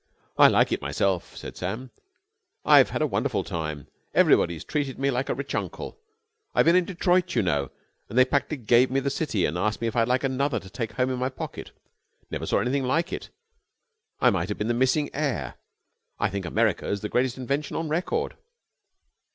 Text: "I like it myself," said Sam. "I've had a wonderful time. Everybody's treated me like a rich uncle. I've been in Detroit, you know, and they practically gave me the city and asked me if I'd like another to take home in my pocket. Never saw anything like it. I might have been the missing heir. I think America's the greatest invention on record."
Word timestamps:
"I 0.35 0.47
like 0.47 0.71
it 0.71 0.81
myself," 0.81 1.37
said 1.37 1.55
Sam. 1.55 1.91
"I've 2.65 2.89
had 2.89 3.03
a 3.03 3.05
wonderful 3.05 3.43
time. 3.43 3.85
Everybody's 4.15 4.63
treated 4.63 4.97
me 4.97 5.11
like 5.11 5.29
a 5.29 5.35
rich 5.35 5.53
uncle. 5.53 5.99
I've 6.55 6.65
been 6.65 6.75
in 6.75 6.85
Detroit, 6.85 7.35
you 7.35 7.43
know, 7.43 7.69
and 8.09 8.17
they 8.17 8.25
practically 8.25 8.57
gave 8.65 8.89
me 8.89 8.99
the 8.99 9.11
city 9.11 9.45
and 9.45 9.59
asked 9.59 9.79
me 9.79 9.85
if 9.85 9.95
I'd 9.95 10.07
like 10.07 10.23
another 10.23 10.59
to 10.59 10.71
take 10.71 10.93
home 10.93 11.11
in 11.11 11.19
my 11.19 11.29
pocket. 11.29 11.69
Never 12.31 12.47
saw 12.47 12.57
anything 12.61 12.85
like 12.85 13.13
it. 13.13 13.29
I 14.19 14.31
might 14.31 14.49
have 14.49 14.57
been 14.57 14.69
the 14.69 14.73
missing 14.73 15.11
heir. 15.13 15.57
I 16.17 16.31
think 16.31 16.45
America's 16.47 17.01
the 17.01 17.07
greatest 17.07 17.37
invention 17.37 17.75
on 17.75 17.87
record." 17.87 18.35